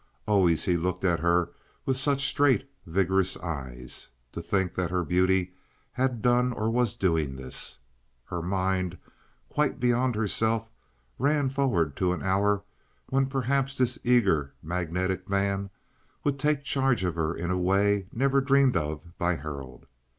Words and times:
Always 0.27 0.65
he 0.65 0.77
looked 0.77 1.05
at 1.05 1.19
her 1.19 1.51
with 1.85 1.95
such 1.95 2.25
straight, 2.25 2.67
vigorous 2.87 3.37
eyes. 3.37 4.09
To 4.31 4.41
think 4.41 4.73
that 4.73 4.89
her 4.89 5.03
beauty 5.03 5.53
had 5.91 6.23
done 6.23 6.53
or 6.53 6.71
was 6.71 6.95
doing 6.95 7.35
this! 7.35 7.77
Her 8.25 8.41
mind, 8.41 8.97
quite 9.47 9.79
beyond 9.79 10.15
herself, 10.15 10.67
ran 11.19 11.49
forward 11.49 11.95
to 11.97 12.13
an 12.13 12.23
hour 12.23 12.63
when 13.09 13.27
perhaps 13.27 13.77
this 13.77 13.99
eager, 14.03 14.55
magnetic 14.63 15.29
man 15.29 15.69
would 16.23 16.39
take 16.39 16.63
charge 16.63 17.03
of 17.03 17.13
her 17.13 17.35
in 17.35 17.51
a 17.51 17.57
way 17.59 18.07
never 18.11 18.41
dreamed 18.41 18.75
of 18.75 19.15
by 19.19 19.35
Harold. 19.35 19.85